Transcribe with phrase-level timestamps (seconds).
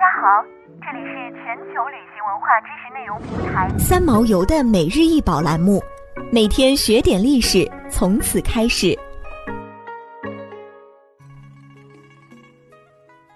[0.00, 0.42] 大家好，
[0.80, 5.78] 这里是全球旅行文化知识内容平台三毛游的每日一宝栏目，
[6.32, 8.98] 每天学点历史，从此开始。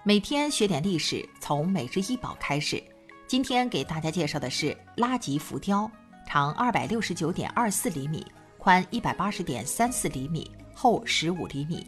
[0.03, 2.83] 每天学点历史，从每日一宝开始。
[3.27, 5.87] 今天给大家介绍的是拉吉浮雕，
[6.25, 8.25] 长二百六十九点二四厘米，
[8.57, 11.85] 宽一百八十点三四厘米，厚十五厘米。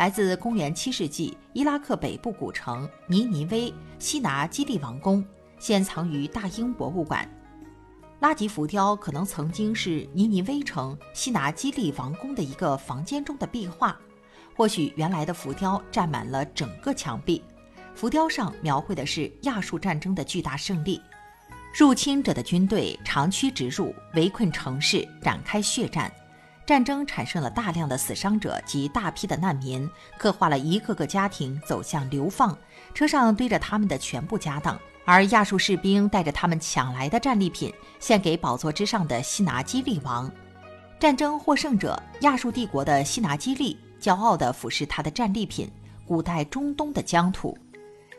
[0.00, 5.22] 来自公元七世纪伊拉克北部古城尼尼微西拿基利王宫，
[5.58, 7.30] 现藏于大英博物馆。
[8.20, 13.94] 拉吉浮雕可能曾经是尼尼微城西拿基利王宫的一个房间中的壁画，
[14.56, 17.44] 或许原来的浮雕占满了整个墙壁。
[17.94, 20.98] 浮雕上描绘的是亚述战争的巨大胜利，
[21.78, 26.10] 入侵者的军队长驱直入，围困城市，展开血战。
[26.70, 32.56] 战争产生了大量的死伤者及大批的难民，刻画了一个个家庭走向流放，
[32.94, 40.30] 车上堆着他们的全部家当，而亚述士兵带着他们抢来的战利品献给宝座之上的西拿基利王。
[41.00, 45.68] 战争获胜者亚述帝国的西拿基利骄傲地俯视他的战利品——
[46.06, 47.58] 古代中东的疆土。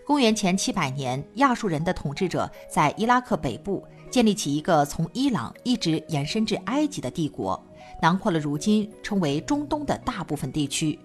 [0.05, 7.57] 公元前七百年，亚述人的统治者在伊拉克北部建立起一个从伊朗一直延伸至埃及的帝国。
[8.01, 10.99] 囊括了如今称为中东的大部分地区。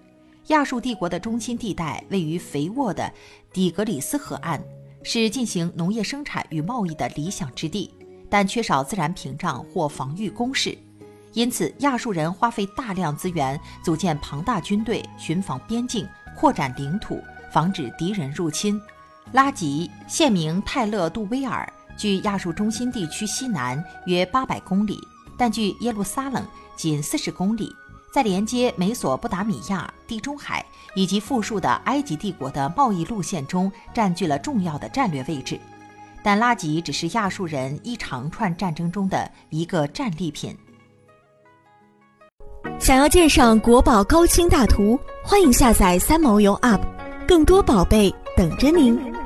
[0.47, 3.11] 亚述帝国的中心地带位于肥沃的
[3.51, 4.61] 底格里斯河岸，
[5.03, 7.93] 是进行农业生产与贸易的理想之地，
[8.29, 10.77] 但缺少自然屏障或防御工事，
[11.33, 18.79] 因此亚述人花费大量资源组建庞大军队，巡防边境，扩展领土，防止敌人入侵。
[19.33, 24.97] 拉吉现名泰勒杜威尔，距亚述中心地区西南约八百公里，
[25.37, 26.45] 但距耶路撒冷。
[26.75, 27.75] 仅四十公里，
[28.11, 30.63] 在连接美索不达米亚、地中海
[30.95, 35.59] 以及富庶的埃及帝国的贸易路线中占据了重要的战略位置。
[36.21, 40.55] 但拉吉只是亚述人一长串战争中的一个战利品。
[42.79, 46.81] 想要鉴赏国宝高清大图，欢迎下载三毛游 App，
[47.27, 49.16] 更多宝贝等着您。